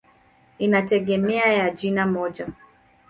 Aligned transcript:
Inategemea 0.59 1.53
ya 1.53 1.69
jina 1.69 2.07
moja. 2.07 2.47